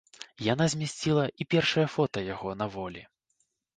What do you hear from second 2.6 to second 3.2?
на волі.